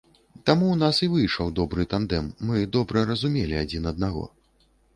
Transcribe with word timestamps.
Таму 0.49 0.65
ў 0.69 0.77
нас 0.83 1.01
і 1.07 1.09
выйшаў 1.15 1.51
добры 1.59 1.85
тандэм, 1.93 2.31
мы 2.51 2.63
добра 2.79 3.05
разумелі 3.13 3.61
адзін 3.63 3.83
аднаго. 3.95 4.25